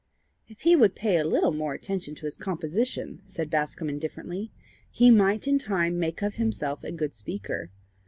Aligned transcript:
"If 0.47 0.61
he 0.61 0.75
would 0.75 0.95
pay 0.95 1.17
a 1.17 1.23
little 1.23 1.51
more 1.53 1.75
attention 1.75 2.15
to 2.15 2.25
his 2.25 2.35
composition," 2.35 3.21
said 3.27 3.51
Bascombe 3.51 3.91
indifferently, 3.93 4.51
"he 4.89 5.11
might 5.11 5.47
in 5.47 5.59
time 5.59 5.99
make 5.99 6.23
of 6.23 6.37
himself 6.37 6.83
a 6.83 6.91
good 6.91 7.13
speaker. 7.13 7.69